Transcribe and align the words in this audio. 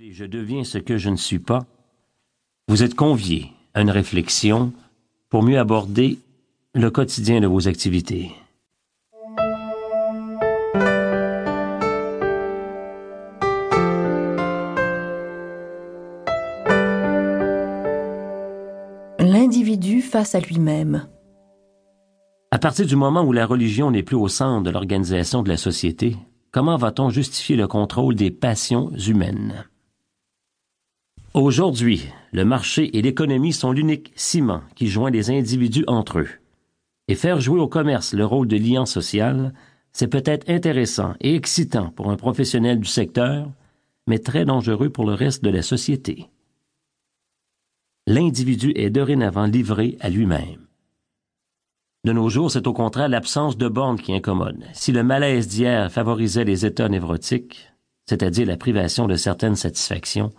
et 0.00 0.12
je 0.12 0.24
deviens 0.24 0.62
ce 0.62 0.78
que 0.78 0.96
je 0.96 1.10
ne 1.10 1.16
suis 1.16 1.40
pas, 1.40 1.66
vous 2.68 2.84
êtes 2.84 2.94
conviés 2.94 3.50
à 3.74 3.80
une 3.80 3.90
réflexion 3.90 4.72
pour 5.28 5.42
mieux 5.42 5.58
aborder 5.58 6.18
le 6.72 6.88
quotidien 6.88 7.40
de 7.40 7.48
vos 7.48 7.66
activités. 7.66 8.30
L'individu 19.18 20.00
face 20.00 20.36
à 20.36 20.40
lui-même. 20.40 21.08
À 22.52 22.58
partir 22.60 22.86
du 22.86 22.94
moment 22.94 23.24
où 23.24 23.32
la 23.32 23.46
religion 23.46 23.90
n'est 23.90 24.04
plus 24.04 24.16
au 24.16 24.28
centre 24.28 24.62
de 24.62 24.70
l'organisation 24.70 25.42
de 25.42 25.48
la 25.48 25.56
société, 25.56 26.16
comment 26.52 26.76
va-t-on 26.76 27.10
justifier 27.10 27.56
le 27.56 27.66
contrôle 27.66 28.14
des 28.14 28.30
passions 28.30 28.92
humaines? 28.92 29.64
Aujourd'hui, 31.38 32.08
le 32.32 32.44
marché 32.44 32.98
et 32.98 33.00
l'économie 33.00 33.52
sont 33.52 33.70
l'unique 33.70 34.10
ciment 34.16 34.60
qui 34.74 34.88
joint 34.88 35.12
les 35.12 35.30
individus 35.30 35.84
entre 35.86 36.18
eux. 36.18 36.28
Et 37.06 37.14
faire 37.14 37.40
jouer 37.40 37.60
au 37.60 37.68
commerce 37.68 38.12
le 38.12 38.26
rôle 38.26 38.48
de 38.48 38.56
lien 38.56 38.86
social, 38.86 39.54
c'est 39.92 40.08
peut-être 40.08 40.50
intéressant 40.50 41.14
et 41.20 41.36
excitant 41.36 41.90
pour 41.90 42.10
un 42.10 42.16
professionnel 42.16 42.80
du 42.80 42.88
secteur, 42.88 43.48
mais 44.08 44.18
très 44.18 44.44
dangereux 44.44 44.90
pour 44.90 45.06
le 45.06 45.14
reste 45.14 45.44
de 45.44 45.50
la 45.50 45.62
société. 45.62 46.26
L'individu 48.08 48.72
est 48.74 48.90
dorénavant 48.90 49.46
livré 49.46 49.96
à 50.00 50.10
lui-même. 50.10 50.66
De 52.04 52.12
nos 52.12 52.28
jours, 52.28 52.50
c'est 52.50 52.66
au 52.66 52.72
contraire 52.72 53.08
l'absence 53.08 53.56
de 53.56 53.68
bornes 53.68 54.00
qui 54.00 54.12
incommode. 54.12 54.64
Si 54.72 54.90
le 54.90 55.04
malaise 55.04 55.46
d'hier 55.46 55.92
favorisait 55.92 56.44
les 56.44 56.66
états 56.66 56.88
névrotiques, 56.88 57.70
c'est-à-dire 58.06 58.48
la 58.48 58.56
privation 58.56 59.06
de 59.06 59.14
certaines 59.14 59.54
satisfactions, 59.54 60.32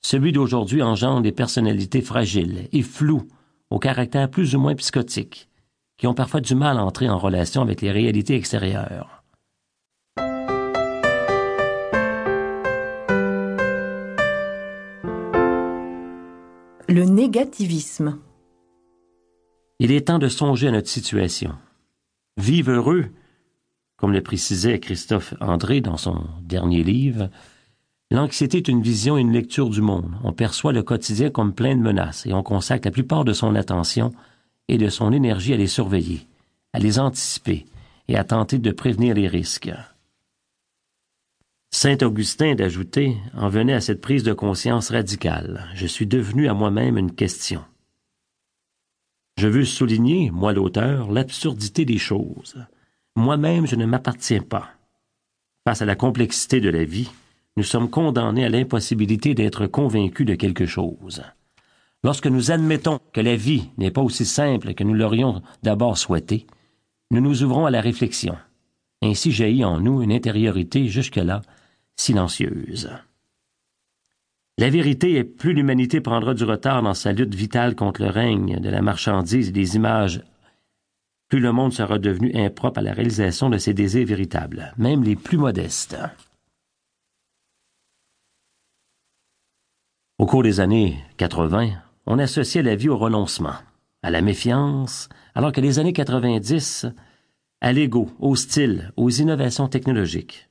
celui 0.00 0.32
d'aujourd'hui 0.32 0.82
engendre 0.82 1.22
des 1.22 1.32
personnalités 1.32 2.02
fragiles 2.02 2.68
et 2.72 2.82
floues, 2.82 3.28
au 3.70 3.78
caractère 3.78 4.30
plus 4.30 4.54
ou 4.54 4.60
moins 4.60 4.74
psychotique, 4.74 5.48
qui 5.96 6.06
ont 6.06 6.14
parfois 6.14 6.40
du 6.40 6.54
mal 6.54 6.78
à 6.78 6.84
entrer 6.84 7.08
en 7.08 7.18
relation 7.18 7.62
avec 7.62 7.82
les 7.82 7.90
réalités 7.90 8.34
extérieures. 8.34 9.22
Le 16.90 17.04
négativisme. 17.04 18.18
Il 19.78 19.92
est 19.92 20.06
temps 20.06 20.18
de 20.18 20.28
songer 20.28 20.68
à 20.68 20.72
notre 20.72 20.88
situation. 20.88 21.54
Vive 22.38 22.70
heureux, 22.70 23.06
comme 23.96 24.12
le 24.12 24.22
précisait 24.22 24.80
Christophe 24.80 25.34
André 25.40 25.82
dans 25.82 25.98
son 25.98 26.24
dernier 26.40 26.82
livre, 26.82 27.28
L'anxiété 28.10 28.58
est 28.58 28.68
une 28.68 28.82
vision 28.82 29.18
et 29.18 29.20
une 29.20 29.32
lecture 29.32 29.68
du 29.68 29.82
monde. 29.82 30.14
On 30.24 30.32
perçoit 30.32 30.72
le 30.72 30.82
quotidien 30.82 31.28
comme 31.30 31.54
plein 31.54 31.76
de 31.76 31.82
menaces 31.82 32.24
et 32.24 32.32
on 32.32 32.42
consacre 32.42 32.86
la 32.86 32.92
plupart 32.92 33.24
de 33.24 33.34
son 33.34 33.54
attention 33.54 34.12
et 34.68 34.78
de 34.78 34.88
son 34.88 35.12
énergie 35.12 35.52
à 35.52 35.58
les 35.58 35.66
surveiller, 35.66 36.26
à 36.72 36.78
les 36.78 36.98
anticiper 36.98 37.66
et 38.08 38.16
à 38.16 38.24
tenter 38.24 38.58
de 38.58 38.70
prévenir 38.70 39.14
les 39.14 39.28
risques. 39.28 39.70
Saint 41.70 41.98
Augustin 42.00 42.54
d'ajouter 42.54 43.18
en 43.34 43.50
venait 43.50 43.74
à 43.74 43.82
cette 43.82 44.00
prise 44.00 44.22
de 44.22 44.32
conscience 44.32 44.90
radicale. 44.90 45.66
Je 45.74 45.86
suis 45.86 46.06
devenu 46.06 46.48
à 46.48 46.54
moi-même 46.54 46.96
une 46.96 47.14
question. 47.14 47.62
Je 49.36 49.48
veux 49.48 49.66
souligner, 49.66 50.30
moi 50.30 50.54
l'auteur, 50.54 51.12
l'absurdité 51.12 51.84
des 51.84 51.98
choses. 51.98 52.56
Moi-même, 53.16 53.66
je 53.66 53.76
ne 53.76 53.84
m'appartiens 53.84 54.40
pas. 54.40 54.70
Face 55.66 55.82
à 55.82 55.84
la 55.84 55.94
complexité 55.94 56.60
de 56.60 56.70
la 56.70 56.84
vie, 56.84 57.10
nous 57.58 57.64
sommes 57.64 57.90
condamnés 57.90 58.44
à 58.44 58.48
l'impossibilité 58.48 59.34
d'être 59.34 59.66
convaincus 59.66 60.24
de 60.24 60.36
quelque 60.36 60.64
chose. 60.64 61.24
Lorsque 62.04 62.28
nous 62.28 62.52
admettons 62.52 63.00
que 63.12 63.20
la 63.20 63.34
vie 63.34 63.68
n'est 63.78 63.90
pas 63.90 64.00
aussi 64.00 64.24
simple 64.24 64.74
que 64.74 64.84
nous 64.84 64.94
l'aurions 64.94 65.42
d'abord 65.64 65.98
souhaité, 65.98 66.46
nous 67.10 67.20
nous 67.20 67.42
ouvrons 67.42 67.66
à 67.66 67.72
la 67.72 67.80
réflexion. 67.80 68.36
Ainsi 69.02 69.32
jaillit 69.32 69.64
en 69.64 69.80
nous 69.80 70.02
une 70.02 70.12
intériorité 70.12 70.86
jusque-là 70.86 71.42
silencieuse. 71.96 72.90
La 74.56 74.70
vérité 74.70 75.16
est 75.16 75.24
plus 75.24 75.52
l'humanité 75.52 76.00
prendra 76.00 76.34
du 76.34 76.44
retard 76.44 76.82
dans 76.82 76.94
sa 76.94 77.10
lutte 77.10 77.34
vitale 77.34 77.74
contre 77.74 78.02
le 78.02 78.10
règne 78.10 78.60
de 78.60 78.68
la 78.68 78.82
marchandise 78.82 79.48
et 79.48 79.52
des 79.52 79.74
images, 79.74 80.22
plus 81.28 81.40
le 81.40 81.50
monde 81.50 81.72
sera 81.72 81.98
devenu 81.98 82.32
impropre 82.36 82.78
à 82.78 82.82
la 82.82 82.92
réalisation 82.92 83.50
de 83.50 83.58
ses 83.58 83.74
désirs 83.74 84.06
véritables, 84.06 84.72
même 84.78 85.02
les 85.02 85.16
plus 85.16 85.38
modestes. 85.38 85.98
Au 90.18 90.26
cours 90.26 90.42
des 90.42 90.58
années 90.58 90.98
80, 91.18 91.70
on 92.06 92.18
associait 92.18 92.64
la 92.64 92.74
vie 92.74 92.88
au 92.88 92.98
renoncement, 92.98 93.54
à 94.02 94.10
la 94.10 94.20
méfiance, 94.20 95.08
alors 95.36 95.52
que 95.52 95.60
les 95.60 95.78
années 95.78 95.92
90, 95.92 96.86
à 97.60 97.72
l'ego, 97.72 98.10
au 98.18 98.34
style, 98.34 98.92
aux 98.96 99.10
innovations 99.10 99.68
technologiques. 99.68 100.48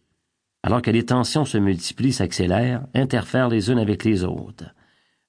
Alors 0.64 0.82
que 0.82 0.90
les 0.90 1.06
tensions 1.06 1.44
se 1.44 1.58
multiplient, 1.58 2.14
s'accélèrent, 2.14 2.88
interfèrent 2.94 3.50
les 3.50 3.70
unes 3.70 3.78
avec 3.78 4.06
les 4.06 4.24
autres. 4.24 4.74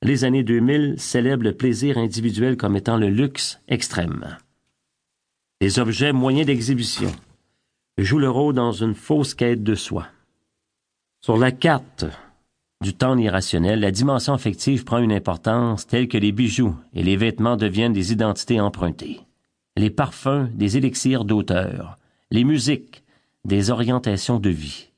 Les 0.03 0.23
années 0.23 0.45
2000 0.45 0.95
célèbrent 0.99 1.43
le 1.43 1.57
plaisir 1.57 1.99
individuel 1.99 2.57
comme 2.57 2.77
étant 2.77 2.97
le 2.97 3.09
luxe 3.09 3.61
extrême. 3.67 4.37
Les 5.61 5.81
objets 5.81 6.13
moyens 6.13 6.47
d'exhibition 6.47 7.11
jouent 7.99 8.21
le 8.21 8.31
rôle 8.31 8.55
dans 8.55 8.71
une 8.71 8.95
fausse 8.95 9.35
quête 9.35 9.65
de 9.65 9.75
soi. 9.75 10.07
Sur 11.21 11.37
la 11.37 11.51
carte 11.51 12.07
du 12.81 12.95
temps 12.95 13.19
irrationnel, 13.19 13.81
la 13.81 13.91
dimension 13.91 14.35
affective 14.35 14.85
prend 14.85 14.99
une 14.99 15.13
importance 15.13 15.87
telle 15.87 16.09
que 16.09 16.19
les 16.19 16.33
bijoux 16.33 16.77
et 16.95 17.03
les 17.03 17.17
vêtements 17.17 17.57
deviennent 17.57 17.93
des 17.93 18.13
identités 18.13 18.61
empruntées, 18.61 19.21
les 19.77 19.91
parfums 19.91 20.49
des 20.55 20.77
élixirs 20.77 21.25
d'auteur, 21.25 21.99
les 22.31 22.45
musiques 22.45 23.03
des 23.45 23.71
orientations 23.71 24.39
de 24.39 24.51
vie. 24.51 24.91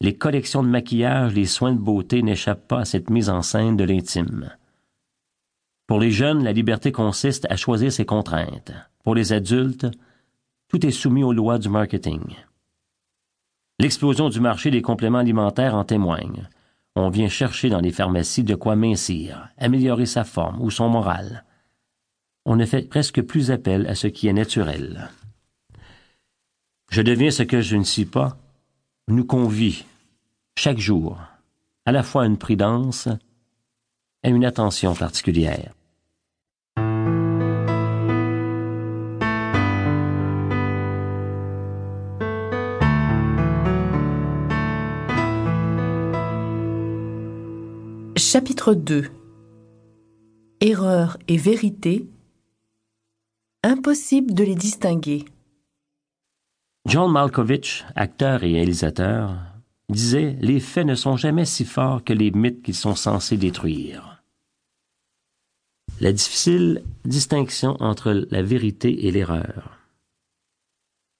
Les 0.00 0.14
collections 0.14 0.62
de 0.62 0.68
maquillage, 0.68 1.34
les 1.34 1.46
soins 1.46 1.72
de 1.72 1.80
beauté 1.80 2.22
n'échappent 2.22 2.68
pas 2.68 2.80
à 2.80 2.84
cette 2.84 3.10
mise 3.10 3.30
en 3.30 3.42
scène 3.42 3.76
de 3.76 3.84
l'intime. 3.84 4.50
Pour 5.86 5.98
les 5.98 6.10
jeunes, 6.10 6.44
la 6.44 6.52
liberté 6.52 6.92
consiste 6.92 7.46
à 7.50 7.56
choisir 7.56 7.90
ses 7.90 8.04
contraintes. 8.04 8.72
Pour 9.04 9.14
les 9.14 9.32
adultes, 9.32 9.86
tout 10.68 10.84
est 10.84 10.90
soumis 10.90 11.24
aux 11.24 11.32
lois 11.32 11.58
du 11.58 11.68
marketing. 11.68 12.20
L'explosion 13.78 14.28
du 14.28 14.40
marché 14.40 14.70
des 14.70 14.82
compléments 14.82 15.18
alimentaires 15.18 15.74
en 15.74 15.84
témoigne 15.84 16.48
on 16.96 17.10
vient 17.10 17.28
chercher 17.28 17.68
dans 17.68 17.80
les 17.80 17.92
pharmacies 17.92 18.42
de 18.42 18.54
quoi 18.54 18.74
mincir, 18.74 19.50
améliorer 19.58 20.06
sa 20.06 20.24
forme 20.24 20.60
ou 20.62 20.70
son 20.70 20.88
moral. 20.88 21.44
On 22.46 22.56
ne 22.56 22.64
fait 22.64 22.88
presque 22.88 23.20
plus 23.20 23.50
appel 23.50 23.86
à 23.86 23.94
ce 23.94 24.06
qui 24.06 24.28
est 24.28 24.32
naturel. 24.32 25.10
Je 26.90 27.02
deviens 27.02 27.30
ce 27.30 27.42
que 27.42 27.60
je 27.60 27.76
ne 27.76 27.84
suis 27.84 28.06
pas, 28.06 28.38
nous 29.08 29.26
convie, 29.26 29.84
chaque 30.56 30.78
jour, 30.78 31.20
à 31.84 31.92
la 31.92 32.02
fois 32.02 32.26
une 32.26 32.38
prudence 32.38 33.08
et 34.22 34.30
une 34.30 34.44
attention 34.44 34.94
particulière. 34.94 35.74
Chapitre 48.18 48.72
2 48.72 49.10
Erreur 50.62 51.18
et 51.28 51.36
vérité 51.36 52.08
Impossible 53.62 54.32
de 54.32 54.42
les 54.42 54.54
distinguer. 54.54 55.26
John 56.86 57.12
Malkovich, 57.12 57.84
acteur 57.94 58.42
et 58.42 58.52
réalisateur, 58.52 59.34
disait 59.90 60.38
Les 60.40 60.60
faits 60.60 60.86
ne 60.86 60.94
sont 60.94 61.18
jamais 61.18 61.44
si 61.44 61.66
forts 61.66 62.04
que 62.04 62.14
les 62.14 62.30
mythes 62.30 62.62
qu'ils 62.62 62.74
sont 62.74 62.94
censés 62.94 63.36
détruire. 63.36 64.22
La 66.00 66.10
difficile 66.12 66.84
distinction 67.04 67.76
entre 67.80 68.26
la 68.30 68.40
vérité 68.40 69.06
et 69.06 69.10
l'erreur. 69.10 69.75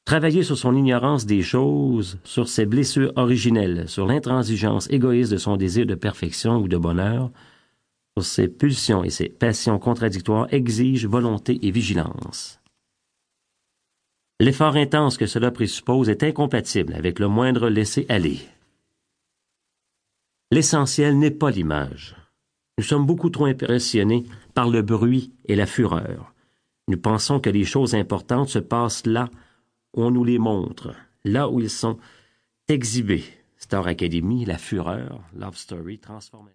Travailler 0.07 0.45
sur 0.45 0.57
son 0.57 0.77
ignorance 0.77 1.27
des 1.27 1.43
choses, 1.43 2.21
sur 2.23 2.49
ses 2.49 2.65
blessures 2.65 3.13
originelles, 3.17 3.89
sur 3.89 4.07
l'intransigeance 4.07 4.89
égoïste 4.89 5.33
de 5.33 5.37
son 5.37 5.57
désir 5.57 5.85
de 5.85 5.97
perfection 5.97 6.59
ou 6.59 6.69
de 6.69 6.77
bonheur, 6.77 7.33
sur 8.17 8.25
ses 8.25 8.47
pulsions 8.47 9.03
et 9.03 9.11
ses 9.11 9.29
passions 9.29 9.81
contradictoires 9.81 10.47
exige 10.53 11.07
volonté 11.07 11.59
et 11.67 11.73
vigilance. 11.73 12.61
L'effort 14.39 14.77
intense 14.77 15.17
que 15.17 15.27
cela 15.27 15.51
présuppose 15.51 16.09
est 16.09 16.23
incompatible 16.23 16.95
avec 16.95 17.19
le 17.19 17.27
moindre 17.27 17.69
laisser-aller. 17.69 18.39
L'essentiel 20.53 21.19
n'est 21.19 21.33
pas 21.33 21.51
l'image. 21.51 22.15
Nous 22.79 22.85
sommes 22.85 23.07
beaucoup 23.07 23.31
trop 23.31 23.47
impressionnés 23.47 24.23
par 24.55 24.69
le 24.69 24.83
bruit 24.83 25.33
et 25.47 25.57
la 25.57 25.67
fureur. 25.67 26.33
Nous 26.87 26.99
pensons 26.99 27.41
que 27.41 27.51
les 27.51 27.65
choses 27.65 27.97
importantes 27.97 28.51
se 28.51 28.61
passent 28.61 29.05
là 29.05 29.29
on 29.97 30.11
nous 30.11 30.25
les 30.25 30.39
montre, 30.39 30.95
là 31.25 31.49
où 31.49 31.61
ils 31.61 31.71
sont 31.71 31.99
exhibés, 32.69 33.25
Star 33.57 33.87
Academy, 33.87 34.45
La 34.45 34.59
Fureur, 34.59 35.21
Love 35.35 35.57
Story, 35.57 35.99
transformé. 35.99 36.45